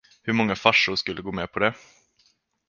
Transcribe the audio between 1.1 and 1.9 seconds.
gå med på det?